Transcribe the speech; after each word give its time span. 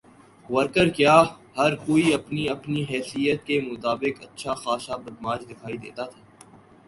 Worker 0.49 0.87
کیا 0.97 1.15
ہر 1.57 1.71
کوئی 1.85 2.13
اپنی 2.13 2.47
اپنی 2.49 2.81
حیثیت 2.89 3.39
کے 3.47 3.59
مطابق 3.69 4.15
اچھا 4.25 4.53
خاصا 4.63 4.95
بدمعاش 5.03 5.41
دکھائی 5.49 5.77
دیتا 5.83 6.03
تھا۔ 6.11 6.19